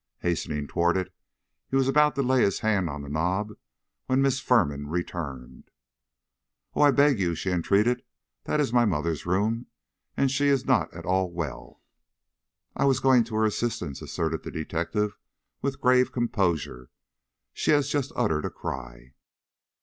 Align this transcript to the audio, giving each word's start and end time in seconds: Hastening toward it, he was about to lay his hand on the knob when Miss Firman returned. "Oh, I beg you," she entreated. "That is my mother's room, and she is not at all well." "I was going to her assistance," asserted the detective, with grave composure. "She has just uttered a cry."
Hastening 0.21 0.65
toward 0.65 0.97
it, 0.97 1.13
he 1.69 1.75
was 1.75 1.87
about 1.87 2.15
to 2.15 2.23
lay 2.23 2.41
his 2.41 2.61
hand 2.61 2.89
on 2.89 3.03
the 3.03 3.07
knob 3.07 3.51
when 4.07 4.19
Miss 4.19 4.39
Firman 4.39 4.87
returned. 4.87 5.69
"Oh, 6.73 6.81
I 6.81 6.89
beg 6.89 7.19
you," 7.19 7.35
she 7.35 7.51
entreated. 7.51 8.01
"That 8.45 8.59
is 8.59 8.73
my 8.73 8.83
mother's 8.83 9.27
room, 9.27 9.67
and 10.17 10.31
she 10.31 10.47
is 10.47 10.65
not 10.65 10.91
at 10.91 11.05
all 11.05 11.29
well." 11.31 11.83
"I 12.75 12.85
was 12.85 12.99
going 12.99 13.23
to 13.25 13.35
her 13.35 13.45
assistance," 13.45 14.01
asserted 14.01 14.41
the 14.41 14.49
detective, 14.49 15.17
with 15.61 15.79
grave 15.79 16.11
composure. 16.11 16.89
"She 17.53 17.69
has 17.69 17.87
just 17.87 18.11
uttered 18.15 18.45
a 18.45 18.49
cry." 18.49 19.13